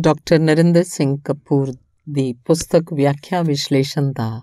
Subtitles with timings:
[0.00, 1.72] Doctor Narinder Singh Kapoor
[2.10, 4.42] ਦੀ ਪੁਸਤਕ ਵਿਆਖਿਆ ਵਿਸ਼ਲੇਸ਼ਣ ਦਾ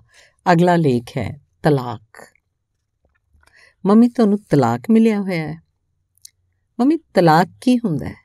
[0.51, 2.35] ਅਗਲਾ ਲੇਖ ਹੈ, ਤਲਾਕ।
[3.85, 5.61] ਮੰਮੀ, ਤੁਹਾਨੂੰ ਤਲਾਕ ਮਿਲਿਆ ਹੋਇਆ ਹੈ?
[6.79, 8.15] ਮੰਮੀ, ਤਲਾਕ ਕੀ ਹੁੰਦਾ ਹੈ?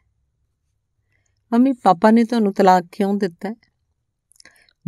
[1.53, 3.55] ਮੰਮੀ, ਪਾਪਾ ਨੇ ਤੁਹਾਨੂੰ ਤਲਾਕ ਕਿਉਂ ਦਿੱਤਾ ਹੈ?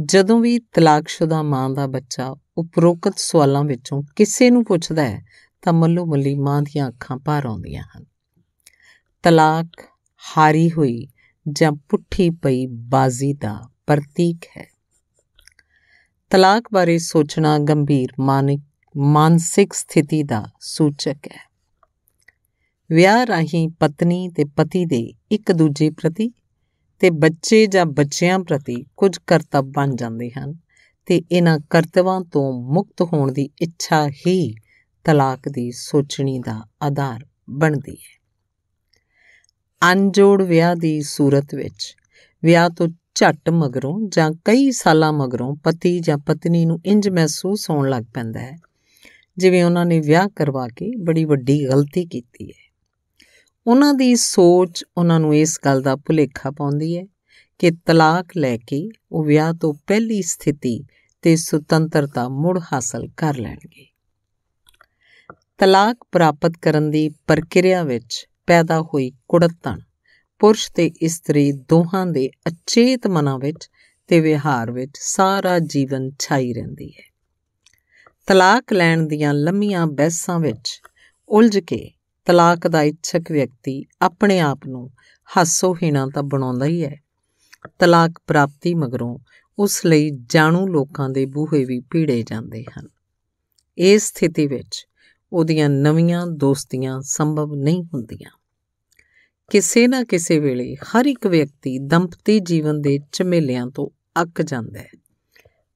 [0.04, 5.24] ਜਦੋਂ ਵੀ ਤਲਾਕਸ਼ੁਦਾ ਮਾਂ ਦਾ ਬੱਚਾ ਉਪਰੋਕਤ ਸਵਾਲਾਂ ਵਿੱਚੋਂ ਕਿਸੇ ਨੂੰ ਪੁੱਛਦਾ ਹੈ,
[5.62, 8.04] ਤਾਂ ਮੱਲੋ ਮੱਲੀ ਮਾਂ ਦੀਆਂ ਅੱਖਾਂ ਭਰ ਆਉਂਦੀਆਂ ਹਨ।
[9.22, 9.82] ਤਲਾਕ,
[10.38, 11.06] ਹਾਰੀ ਹੋਈ
[11.48, 14.66] ਜਾਂ ਪੁੱਠੀ ਪਈ ਬਾਜ਼ੀ ਦਾ ਪ੍ਰਤੀਕ ਹੈ।
[16.30, 18.60] ਤਲਾਕ ਬਾਰੇ ਸੋਚਣਾ ਗੰਭੀਰ ਮਾਨਿਕ,
[18.96, 21.50] ਮਾਨਸਿਕ ਸਥਿਤੀ ਦਾ ਸੂਚਕ ਹੈ।
[22.92, 26.32] ਵਿਆਹ ਰਾਹੀਂ ਪਤਨੀ ਤੇ ਪਤੀ ਦੇ ਇੱਕ ਦੂਜੇ ਪ੍ਰਤੀ
[26.98, 30.54] ਤੇ ਬੱਚੇ ਜਾਂ ਬੱਚਿਆਂ ਪ੍ਰਤੀ ਕੁਝ ਕਰਤੱਵ ਬਣ ਜਾਂਦੇ ਹਨ
[31.06, 34.54] ਤੇ ਇਹਨਾਂ ਕਰਤਵਾਂ ਤੋਂ ਮੁਕਤ ਹੋਣ ਦੀ ਇੱਛਾ ਹੀ
[35.04, 38.23] ਤਲਾਕ ਦੀ ਸੋਚਣੀ ਦਾ ਆਧਾਰ ਬਣਦੀ ਹੈ।
[39.92, 41.96] ਅਨਜੋੜ ਵਿਆਹ ਦੀ ਸੂਰਤ ਵਿੱਚ।
[42.44, 47.90] ਵਿਆਹ ਤੋਂ ਝੱਟ ਮਗਰੋਂ ਜਾਂ ਕਈ ਸਾਲਾਂ ਮਗਰੋਂ ਪਤੀ ਜਾਂ ਪਤਨੀ ਨੂੰ ਇੰਜ ਮਹਿਸੂਸ ਹੋਣ
[47.90, 48.58] ਲੱਗ ਪੈਂਦਾ ਹੈ,
[49.38, 52.72] ਜਿਵੇਂ ਉਹਨਾਂ ਨੇ ਵਿਆਹ ਕਰਵਾ ਕੇ ਬੜੀ ਵੱਡੀ ਗਲਤੀ ਕੀਤੀ ਹੈ।
[53.66, 57.06] ਉਹਨਾਂ ਦੀ ਸੋਚ ਉਹਨਾਂ ਨੂੰ ਇਸ ਗੱਲ ਦਾ ਭੁਲੇਖਾ ਪਾਉਂਦੀ ਹੈ
[57.58, 60.84] ਕਿ ਤਲਾਕ ਲੈ ਕੇ ਉਹ ਵਿਆਹ ਤੋਂ ਪਹਿਲੀ ਸਥਿਤੀ
[61.22, 63.86] ਤੇ ਸੁਤੰਤਰਤਾ ਮੁੜ ਹਾਸਲ ਕਰ ਲੈਣਗੇ।
[65.58, 69.80] ਤਲਾਕ ਪ੍ਰਾਪਤ ਕਰਨ ਦੀ ਪ੍ਰਕਿਰਿਆ ਵਿੱਚ ਪੈਦਾ ਹੋਈ ਕੁੜਤਣ।
[70.38, 73.70] ਪੁਰਸ਼ ਤੇ ਇਸਤਰੀ ਦੋਹਾਂ ਦੇ ਅਚੇਤ ਮਨਾਂ ਵਿੱਚ
[74.06, 77.14] ਤੇ ਵਿਹਾਰ ਵਿੱਚ ਸਾਰਾ ਜੀਵਨ ਛਾਈ ਰਹਿੰਦੀ ਹੈ।
[78.26, 80.82] ਤਲਾਕ ਲੈਣ ਦੀਆਂ ਲੰਮੀਆਂ ਬਹਿਸਾਂ ਵਿੱਚ
[81.28, 81.90] ਉਲਝ ਕੇ
[82.24, 84.90] ਤਲਾਕ ਦਾ ਇੱਛਕ ਵਿਅਕਤੀ ਆਪਣੇ ਆਪ ਨੂੰ
[85.36, 87.00] ਹਾਸੋਹੀਣਾ ਤਾਂ ਬਣਾਉਂਦਾ ਹੀ ਹੈ।
[87.78, 89.18] ਤਲਾਕ ਪ੍ਰਾਪਤੀ ਮਗਰੋਂ
[89.58, 92.88] ਉਸ ਲਈ ਜਾਣੂ ਲੋਕਾਂ ਦੇ ਬੂਹੇ ਵੀ ਪੀੜੇ ਜਾਂਦੇ ਹਨ।
[93.78, 94.86] ਇਸ ਸਥਿਤੀ ਵਿੱਚ
[95.34, 98.30] ਉਹਦੀਆਂ ਨਵੀਆਂ ਦੋਸਤੀਆਂ ਸੰਭਵ ਨਹੀਂ ਹੁੰਦੀਆਂ।
[99.50, 103.88] ਕਿਸੇ ਨਾ ਕਿਸੇ ਵੇਲੇ ਹਰ ਇੱਕ ਵਿਅਕਤੀ ਦੰਪਤੀ ਜੀਵਨ ਦੇ ਝਮੇਲਿਆਂ ਤੋਂ
[104.22, 104.90] ਅੱਕ ਜਾਂਦਾ ਹੈ।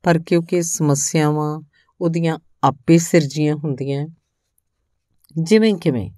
[0.02, 1.60] ਪਰ ਕਿਉਂਕਿ ਸਮੱਸਿਆਵਾਂ
[2.00, 4.06] ਉਹਦੀਆਂ ਆਪੇ ਸਿਰਜੀਆਂ ਹੁੰਦੀਆਂ
[5.42, 6.10] ਜਿਵੇਂ ਕਿਵੇਂ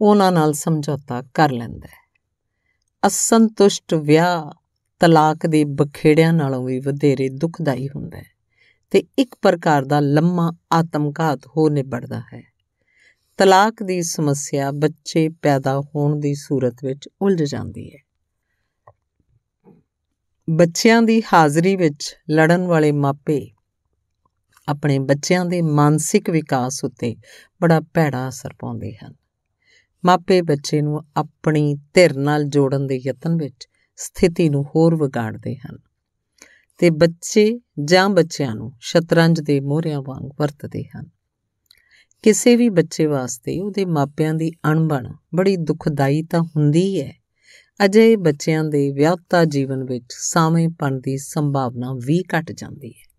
[0.00, 2.08] ਉਹਨਾਂ ਨਾਲ ਸਮਝੌਤਾ ਕਰ ਲੈਂਦਾ ਹੈ।
[3.06, 4.50] ਅਸੰਤੁਸ਼ਟ ਵਿਆਹ
[5.00, 8.38] ਤਲਾਕ ਦੇ ਬਖੇੜਿਆਂ ਨਾਲੋਂ ਵੀ ਵਧੇਰੇ ਦੁਖਦਾਈ ਹੁੰਦਾ ਹੈ
[8.90, 12.57] ਤੇ ਇੱਕ ਪ੍ਰਕਾਰ ਦਾ ਲੰਮਾ ਆਤਮਘਾਤ ਹੋ ਨਿਬੜਦਾ ਹੈ।
[13.38, 17.98] ਤਲਾਕ ਦੀ ਸਮੱਸਿਆ ਬੱਚੇ ਪੈਦਾ ਹੋਣ ਦੀ ਸੂਰਤ ਵਿੱਚ ਉਲਝ ਜਾਂਦੀ ਹੈ।
[20.50, 23.50] ਬੱਚਿਆਂ ਦੀ ਹਾਜ਼ਰੀ ਵਿੱਚ ਲੜਨ ਵਾਲੇ ਮਾਪੇ
[24.68, 27.16] ਆਪਣੇ ਬੱਚਿਆਂ ਦੇ ਮਾਨਸਿਕ ਵਿਕਾਸ ਉੱਤੇ
[27.62, 29.14] ਬੜਾ ਭੈੜਾ ਅਸਰ ਪਾਉਂਦੇ ਹਨ।
[30.04, 35.78] ਮਾਪੇ ਬੱਚੇ ਨੂੰ ਆਪਣੀ ਧਿਰ ਨਾਲ ਜੋੜਨ ਦੇ ਯਤਨ ਵਿੱਚ ਸਥਿਤੀ ਨੂੰ ਹੋਰ ਵਿਗਾੜਦੇ ਹਨ
[36.78, 41.17] ਤੇ ਬੱਚੇ ਜਾਂ ਬੱਚਿਆਂ ਨੂੰ ਸ਼ਤਰੰਜ ਦੇ ਮੋਹਰਿਆਂ ਵਾਂਗ ਵਰਤਦੇ ਹਨ।
[42.22, 47.12] ਕਿਸੇ ਵੀ ਬੱਚੇ ਵਾਸਤੇ ਉਹਦੇ ਮਾਪਿਆਂ ਦੀ ਅਣਬਣ ਬੜੀ ਦੁਖਦਾਈ ਤਾਂ ਹੁੰਦੀ ਹੈ।
[47.84, 53.18] ਅਜੇ ਬੱਚਿਆਂ ਦੇ ਵਿਆਹਤਾ ਜੀਵਨ ਵਿੱਚ ਸਾਵੇਂਪਣ ਦੀ ਸੰਭਾਵਨਾ ਵੀ ਘਟ ਜਾਂਦੀ ਹੈ।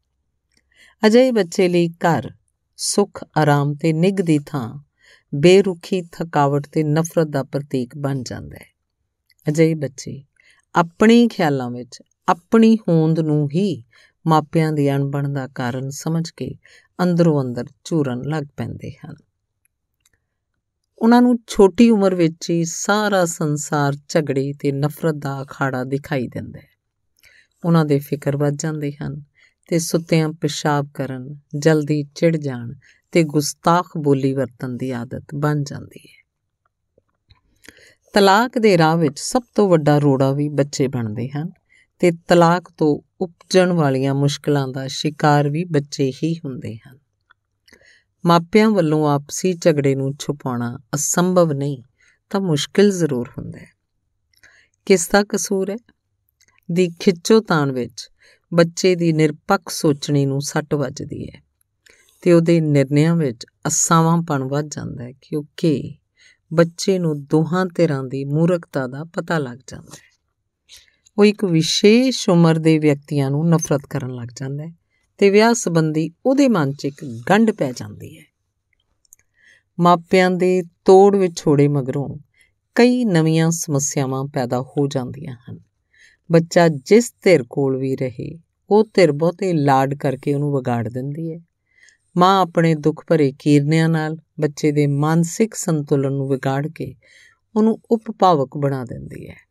[1.07, 2.31] ਅਜੇ ਬੱਚੇ ਲਈ ਘਰ
[2.77, 4.83] ਸੁੱਖ, ਆਰਾਮ ਤੇ ਨਿੱਘ ਦੀ ਥਾਂ
[5.35, 8.75] ਬੇਰੁਖੀ ਥਕਾਵਟ ਤੇ ਨਫ਼ਰਤ ਦਾ ਪ੍ਰਤੀਕ ਬਣ ਜਾਂਦਾ ਹੈ।
[9.49, 10.23] ਅਜੇ ਬੱਚੇ
[10.75, 13.83] ਆਪਣੇ ਖਿਆਲਾਂ ਵਿੱਚ ਆਪਣੀ ਹੋਂਦ ਨੂੰ ਹੀ
[14.27, 16.55] ਮਾਪਿਆਂ ਦੀ ਅਣਬਣ ਦਾ ਕਾਰਨ ਸਮਝ ਕੇ
[17.03, 19.15] ਅੰਦਰੋਂ ਅੰਦਰ ਚੂਰਨ ਲੱਗ ਪੈਂਦੇ ਹਨ।
[20.99, 26.59] ਉਹਨਾਂ ਨੂੰ ਛੋਟੀ ਉਮਰ ਵਿੱਚ ਹੀ ਸਾਰਾ ਸੰਸਾਰ ਝਗੜੇ ਤੇ ਨਫ਼ਰਤ ਦਾ ਅਖਾੜਾ ਦਿਖਾਈ ਦਿੰਦਾ
[26.59, 26.69] ਹੈ।
[27.65, 29.23] ਉਹਨਾਂ ਦੇ ਫਿਕਰ ਵੱਧ ਜਾਂਦੇ ਹਨ
[29.67, 32.73] ਤੇ ਸੁੱਤਿਆਂ ਪਿਸ਼ਾਬ ਕਰਨ, ਜਲਦੀ ਚਿੜ ਜਾਣ
[33.11, 36.19] ਤੇ ਗੁਸਤਾਖ ਬੋਲੀ ਵਰਤਨ ਦੀ ਆਦਤ ਬਣ ਜਾਂਦੀ ਹੈ।
[38.13, 41.51] ਤਲਾਕ ਦੇ ਰਾਹ ਵਿੱਚ ਸਭ ਤੋਂ ਵੱਡਾ ਰੋੜਾ ਵੀ ਬੱਚੇ ਬਣਦੇ ਹਨ।
[41.99, 46.97] ਤੇ ਤਲਾਕ ਤੋਂ ਉਪਜਣ ਵਾਲੀਆਂ ਮੁਸ਼ਕਲਾਂ ਦਾ ਸ਼ਿਕਾਰ ਵੀ ਬੱਚੇ ਹੀ ਹੁੰਦੇ ਹਨ।
[48.25, 51.83] ਮਾਪਿਆਂ ਵੱਲੋਂ ਆਪਸੀ ਝਗੜੇ ਨੂੰ ਛੁਪਾਉਣਾ ਅਸੰਭਵ ਨਹੀਂ,
[52.29, 53.67] ਤਾਂ ਮੁਸ਼ਕਿਲ ਜ਼ਰੂਰ ਹੁੰਦਾ ਹੈ।
[54.85, 55.77] ਕਿਸ ਦਾ ਕਸੂਰ ਹੈ?
[56.71, 58.09] ਦੀ ਖਿੱਚੋਤਾਣ ਵਿੱਚ
[58.53, 61.43] ਬੱਚੇ ਦੀ ਨਿਰਪੱਖ ਸੋਚਣੀ ਨੂੰ ਸੱਟ ਵੱਜਦੀ ਹੈ
[62.21, 65.97] ਤੇ ਉਹਦੇ ਨਿਰਣਿਆਂ ਵਿੱਚ ਅਸਾਵਾਂਪਣ ਵੱਧ ਜਾਂਦਾ ਹੈ, ਕਿਉਂਕਿ
[66.53, 70.08] ਬੱਚੇ ਨੂੰ ਦੋਹਾਂ ਧਿਰਾਂ ਦੀ ਮੂਰਖਤਾ ਦਾ ਪਤਾ ਲੱਗ ਜਾਂਦਾ ਹੈ।
[71.19, 74.73] ਉਹ ਇੱਕ ਵਿਸ਼ੇਸ਼ ਉਮਰ ਦੇ ਵਿਅਕਤੀਆਂ ਨੂੰ ਨਫ਼ਰਤ ਕਰਨ ਲੱਗ ਜਾਂਦਾ ਹੈ
[75.17, 78.23] ਤੇ ਵਿਆਹ ਸੰਬੰਧੀ ਉਹਦੇ ਮਨ 'ਚ ਇੱਕ ਗੰਢ ਪੈ ਜਾਂਦੀ ਹੈ।
[79.79, 82.17] ਮਾਪਿਆਂ ਦੇ ਤੋੜ ਵਿਛੋੜੇ ਮਗਰੋਂ
[82.75, 85.59] ਕਈ ਨਵੀਆਂ ਸਮੱਸਿਆਵਾਂ ਪੈਦਾ ਹੋ ਜਾਂਦੀਆਂ ਹਨ।
[86.31, 88.39] ਬੱਚਾ ਜਿਸ ਧਿਰ ਕੋਲ ਵੀ ਰਹੇ,
[88.69, 91.39] ਉਹ ਧਿਰ ਬਹੁਤੇ ਲਾਡ ਕਰਕੇ ਉਹਨੂੰ ਵਿਗਾੜ ਦਿੰਦੀ ਹੈ।
[92.17, 96.95] ਮਾਂ ਆਪਣੇ ਦੁੱਖ ਭਰੇ ਕੀਰਨਿਆਂ ਨਾਲ ਬੱਚੇ ਦੇ ਮਾਨਸਿਕ ਸੰਤੁਲਨ ਨੂੰ ਵਿਗਾੜ ਕੇ
[97.55, 99.48] ਉਹਨੂੰ ਉਪਭਾਵਕ ਬਣਾ ਦਿੰਦੀ ਹੈ।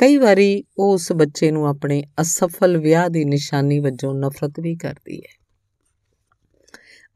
[0.00, 5.20] ਕਈ ਵਾਰੀ ਉਹ ਉਸ ਬੱਚੇ ਨੂੰ ਆਪਣੇ ਅਸਫਲ ਵਿਆਹ ਦੀ ਨਿਸ਼ਾਨੀ ਵਜੋਂ ਨਫ਼ਰਤ ਵੀ ਕਰਦੀ
[5.20, 5.44] ਹੈ।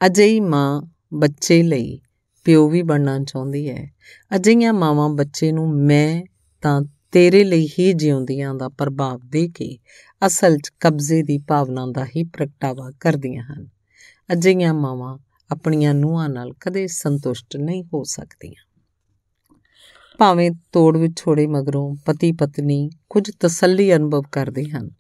[0.07, 0.83] ਅਜਿਹੀ ਮਾਂ
[1.15, 2.01] ਬੱਚੇ ਲਈ
[2.45, 3.93] ਪਿਓ ਵੀ ਬਣਨਾ ਚਾਹੁੰਦੀ ਹੈ।
[4.35, 6.23] ਅਜਿਹੀਆਂ ਮਾਵਾਂ ਬੱਚੇ ਨੂੰ ਮੈਂ
[6.63, 6.83] ਤਾਂ
[7.13, 9.79] ਤੇਰੇ ਲਈ ਹੀ ਜਿਉਂਦੀਆਂ ਦਾ ਪ੍ਰਭਾਵ ਦੇ ਕੇ
[10.27, 13.69] ਅਸਲ 'ਚ ਕਬਜ਼ੇ ਦੀ ਭਾਵਨਾ ਦਾ ਹੀ ਪ੍ਰਗਟਾਵਾ ਕਰਦੀਆਂ ਹਨ।
[14.33, 15.19] ਅਜਿਹੀਆਂ ਮਾਵਾਂ
[15.51, 18.74] ਆਪਣੀਆਂ ਨੂੰਹਾਂ ਨਾਲ ਕਦੇ ਸੰਤੁਸ਼ਟ ਨਹੀਂ ਹੋ ਸਕਦੀਆਂ।
[20.19, 24.91] ਭਾਵੇਂ ਤੋੜ ਵਿੱਚ ਛੋੜੇ ਮਗਰੋਂ ਪਤੀ ਪਤਨੀ ਕੁਝ ਤਸੱਲੀ ਅਨੁਭਵ ਕਰਦੇ ਹਨ,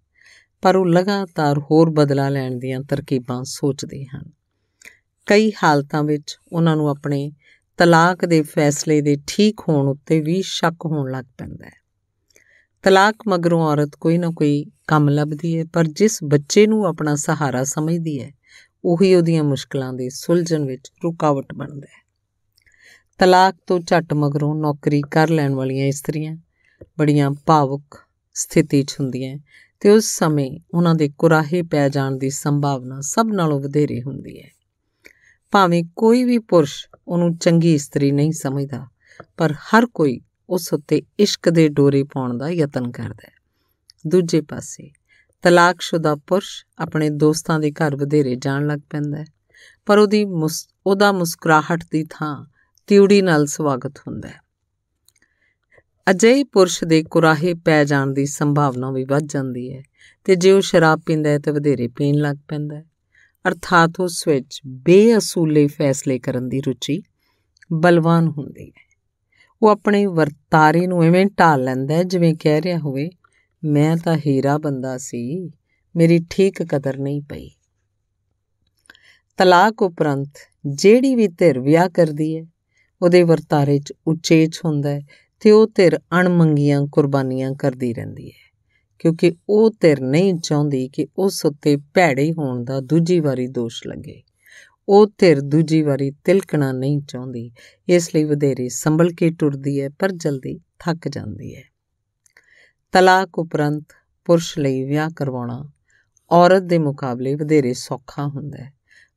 [0.63, 4.31] ਪਰ ਉਹ ਲਗਾਤਾਰ ਹੋਰ ਬਦਲਾ ਲੈਣ ਦੀਆਂ ਤਰਕੀਬਾਂ ਸੋਚਦੇ ਹਨ।
[5.27, 7.33] ਕਈ ਹਾਲਤਾਂ ਵਿੱਚ ਉਹਨਾਂ ਨੂੰ ਆਪਣੇ
[7.77, 11.83] ਤਲਾਕ ਦੇ ਫੈਸਲੇ ਦੇ ਠੀਕ ਹੋਣ ਉੱਤੇ ਵੀ ਸ਼ੱਕ ਹੋਣ ਲੱਗ ਪੈਂਦਾ ਹੈ।
[12.83, 17.65] ਤਲਾਕ ਮਗਰੋਂ ਔਰਤ ਕੋਈ ਨਾ ਕੋਈ ਕੰਮ ਲੱਭਦੀ ਹੈ, ਪਰ ਜਿਸ ਬੱਚੇ ਨੂੰ ਆਪਣਾ ਸਹਾਰਾ
[17.65, 18.33] ਸਮਝਦੀ ਹੈ,
[18.85, 22.04] ਉਹੀ ਉਹਦੀਆਂ ਮੁਸ਼ਕਲਾਂ ਦੇ ਸੁਲਝਣ ਵਿੱਚ ਰੁਕਾਵਟ ਬਣਦਾ ਹੈ।
[23.19, 26.37] ਤਲਾਕ ਤੋਂ ਝੱਟ ਮਗਰੋਂ ਨੌਕਰੀ ਕਰ ਲੈਣ ਵਾਲੀਆਂ ਇਸਤਰੀਆਂ
[26.99, 28.01] ਬੜੀਆਂ ਭਾਵੁਕ
[28.35, 29.39] ਸਥਿਤੀ 'ਚ ਹੁੰਦੀਆਂ
[29.81, 34.49] ਤੇ ਉਸ ਸਮੇਂ ਉਹਨਾਂ ਦੇ ਕੁਰਾਹੇ ਪੈ ਜਾਣ ਦੀ ਸੰਭਾਵਨਾ ਸਭ ਨਾਲੋਂ ਵਧੇਰੇ ਹੁੰਦੀ ਹੈ
[35.51, 38.87] ਭਾਵੇਂ ਕੋਈ ਵੀ ਪੁਰਸ਼ ਉਹਨੂੰ ਚੰਗੀ ਇਸਤਰੀ ਨਹੀਂ ਸਮਝਦਾ,
[39.37, 43.33] ਪਰ ਹਰ ਕੋਈ ਉਸ ਉੱਤੇ ਇਸ਼ਕ ਦੇ ਡੋਰੇ ਪਾਉਣ ਦਾ ਯਤਨ ਕਰਦਾ ਹੈ
[44.07, 44.91] ਦੂਜੇ ਪਾਸੇ
[45.43, 49.25] ਤਲਾਕਸ਼ੁਦਾ ਪੁਰਸ਼ ਆਪਣੇ ਦੋਸਤਾਂ ਦੇ ਘਰ ਵਧੇਰੇ ਜਾਣ ਲੱਗ ਪੈਂਦਾ ਹੈ
[49.87, 50.27] ਪਰ ਉਹਦੀ
[50.87, 52.54] ਉਹਦਾ ਮੁਸਕਰਾਹਟ ਦੀ ਥਾਂ
[52.87, 54.41] ਤਿਉੜੀ ਨਾਲ ਸਵਾਗਤ ਹੁੰਦਾ ਹੈ।
[56.11, 59.83] ਅਜਿਹੇ ਪੁਰਸ਼ ਦੇ ਕੁਰਾਹੇ ਪੈ ਜਾਣ ਦੀ ਸੰਭਾਵਨਾ ਵੀ ਵੱਧ ਜਾਂਦੀ ਹੈ
[60.25, 62.85] ਤੇ ਜੇ ਉਹ ਸ਼ਰਾਬ ਪੀਂਦਾ ਹੈ ਤਾਂ ਵਧੇਰੇ ਪੀਣ ਲੱਗ ਪੈਂਦਾ ਹੈ।
[63.49, 67.03] ਅਰਥਾਤ ਉਸ ਵਿੱਚ ਬੇਅਸੂਲੇ ਫੈਸਲੇ ਕਰਨ ਦੀ ਰੁਚੀ
[67.73, 68.99] ਬਲਵਾਨ ਹੁੰਦੀ ਹੈ।
[69.63, 73.11] ਉਹ ਆਪਣੇ ਵਰਤਾਰੇ ਨੂੰ ਐਵੇਂ ਢਾਲ ਲੈਂਦਾ ਹੈ ਜਿਵੇਂ ਕਹਿ ਰਿਹਾ ਹੋਵੇ,
[73.65, 75.51] ਮੈਂ ਤਾਂ ਹੀਰਾ ਬੰਦਾ ਸੀ,
[75.97, 77.51] ਮੇਰੀ ਠੀਕ ਕਦਰ ਨਹੀਂ ਪਈ।
[79.37, 80.29] ਤਲਾਕ ਉਪਰੰਤ
[80.67, 82.54] ਜਿਹੜੀ ਵੀ ਧਿਰ ਵਿਆਹ ਕਰਦੀ ਹੈ
[83.03, 85.03] ਉਹਦੇ ਵਰਤਾਰੇ 'ਚ ਉਚੇਚ ਹੁੰਦਾ ਹੈ
[85.41, 88.55] ਤੇ ਉਹ ਧਿਰ ਅਣਮੰਗੀਆਂ ਕੁਰਬਾਨੀਆਂ ਕਰਦੀ ਰਹਿੰਦੀ ਹੈ।
[88.99, 94.23] ਕਿਉਂਕਿ ਉਹ ਧਿਰ ਨਹੀਂ ਚਾਹੁੰਦੀ ਕਿ ਉਸ ਉੱਤੇ ਭੈੜੇ ਹੋਣ ਦਾ ਦੂਜੀ ਵਾਰੀ ਦੋਸ਼ ਲੱਗੇ।
[94.89, 97.53] ਉਹ ਧਿਰ ਦੂਜੀ ਵਾਰੀ ਤਿਲਕਣਾ ਨਹੀਂ ਚਾਹੁੰਦੀ,
[97.89, 101.63] ਇਸ ਲਈ ਵਧੇਰੇ ਸੰਭਲ ਕੇ ਟੁਰਦੀ ਹੈ ਪਰ ਜਲਦੀ ਥੱਕ ਜਾਂਦੀ ਹੈ।
[102.93, 103.85] ਤਲਾਕ ਉਪਰੰਤ
[104.25, 105.71] ਪੁਰਸ਼ ਲਈ ਵਿਆਹ ਕਰਵਾਉਣਾ
[106.31, 108.73] ਔਰਤ ਦੇ ਮੁਕਾਬਲੇ ਵਧੇਰੇ ਸੌਖਾ ਹੁੰਦਾ ਹੈ।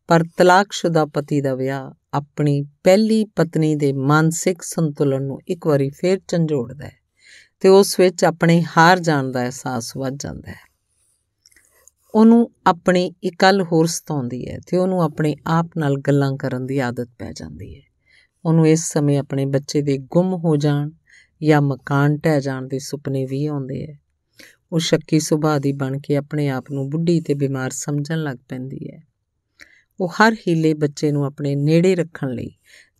[0.08, 6.20] ਪਰ ਤਲਾਕਸ਼ੁਦਾ ਪਤੀ ਦਾ ਵਿਆਹ ਆਪਣੀ ਪਹਿਲੀ ਪਤਨੀ ਦੇ ਮਾਨਸਿਕ ਸੰਤੁਲਨ ਨੂੰ ਇੱਕ ਵਾਰੀ ਫੇਰ
[6.28, 6.98] ਝੰਜੋੜਦਾ ਹੈ
[7.60, 10.68] ਤੇ ਉਸ ਵਿੱਚ ਆਪਣੇ ਹਾਰ ਜਾਣ ਦਾ ਅਹਿਸਾਸ ਵੱਧ ਜਾਂਦਾ ਹੈ।
[12.16, 17.08] ਉਹਨੂੰ ਆਪਣੀ ਇਕੱਲ ਹੋਰ ਸਤਾਉਂਦੀ ਹੈ ਤੇ ਉਹਨੂੰ ਆਪਣੇ ਆਪ ਨਾਲ ਗੱਲਾਂ ਕਰਨ ਦੀ ਆਦਤ
[17.20, 17.82] ਪੈ ਜਾਂਦੀ ਹੈ।
[18.46, 20.90] ਉਹਨੂੰ ਇਸ ਸਮੇਂ ਆਪਣੇ ਬੱਚੇ ਦੇ ਗੁੰਮ ਹੋ ਜਾਣ
[21.44, 24.00] ਜਾਂ ਮਕਾਨ ਢਹਿ ਜਾਣ ਦੇ ਸੁਪਨੇ ਵੀ ਆਉਂਦੇ ਹੈ।
[24.72, 28.92] ਉਹ ਸ਼ੱਕੀ ਸੁਭਾਅ ਦੀ ਬਣ ਕੇ ਆਪਣੇ ਆਪ ਨੂੰ ਬੁੱਢੀ ਤੇ ਬਿਮਾਰ ਸਮਝਣ ਲੱਗ ਪੈਂਦੀ
[28.92, 29.17] ਹੈ।
[30.00, 32.52] ਉਹ ਹਰ ਹੀਲੇ ਬੱਚੇ ਨੂੰ ਆਪਣੇ ਨੇੜੇ ਰੱਖਣ ਲਈ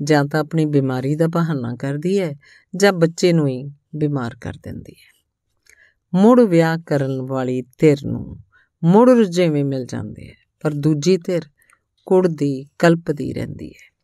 [0.04, 2.36] ਜਾਂ ਤਾਂ ਆਪਣੀ ਬਿਮਾਰੀ ਦਾ ਬਹਾਨਾ ਕਰਦੀ ਹੈ
[2.76, 5.18] ਜਾਂ ਬੱਚੇ ਨੂੰ ਹੀ ਬਿਮਾਰ ਕਰ ਦਿੰਦੀ ਹੈ।
[6.22, 8.38] ਮੁੜ ਵਿਆਹ ਕਰਨ ਵਾਲੀ ਧਿਰ ਨੂੰ
[8.84, 11.42] ਮੁੜ ਰੁਝੇਵੇਂ ਮਿਲ ਜਾਂਦੇ ਹੈ, ਪਰ ਦੂਜੀ ਧਿਰ
[12.06, 13.98] ਕੁੜਦੀ ਕਲਪਦੀ ਰਹਿੰਦੀ ਹੈ।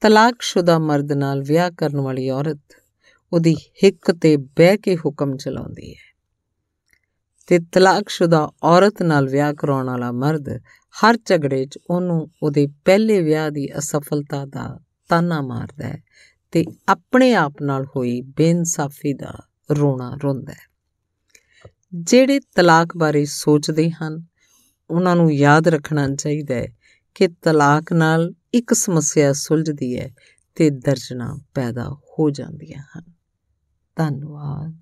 [0.00, 2.60] ਤਲਾਕਸ਼ੁਦਾ ਮਰਦ ਨਾਲ ਵਿਆਹ ਕਰਨ ਵਾਲੀ ਔਰਤ
[3.32, 6.15] ਉਹਦੀ ਹਿੱਕ ਤੇ ਬਹਿ ਕੇ ਹੁਕਮ ਚਲਾਉਂਦੀ ਹੈ।
[7.46, 10.48] ਤੇ ਤਲਾਕਸ਼ੁਦਾ ਔਰਤ ਨਾਲ ਵਿਆਹ ਕਰਾਉਣ ਵਾਲਾ ਮਰਦ
[10.92, 16.02] ਹਰ ਝਗੜੇ 'ਚ ਉਹਨੂੰ ਉਹਦੇ ਪਹਿਲੇ ਵਿਆਹ ਦੀ ਅਸਫਲਤਾ ਦਾ ਤਾਨਾ ਮਾਰਦਾ ਹੈ
[16.50, 20.76] ਤੇ ਆਪਣੇ ਆਪ ਨਾਲ ਹੋਈ ਬੇਇਨਸਾਫੀ ਦਾ ਰੋਣਾ ਰੋਂਦਾ ਹੈ।
[21.94, 24.24] ਜਿਹੜੇ ਤਲਾਕ ਬਾਰੇ ਸੋਚਦੇ ਹਨ,
[24.90, 26.68] ਉਹਨਾਂ ਨੂੰ ਯਾਦ ਰੱਖਣਾ ਚਾਹੀਦਾ ਹੈ
[27.14, 30.14] ਕਿ ਤਲਾਕ ਨਾਲ ਇੱਕ ਸਮੱਸਿਆ ਸੁਲਝਦੀ ਹੈ
[30.54, 33.02] ਤੇ ਦਰਜਨਾ ਪੈਦਾ ਹੋ ਜਾਂਦੀਆਂ ਹਨ।
[33.96, 34.74] ਧੰਨਵਾਦ।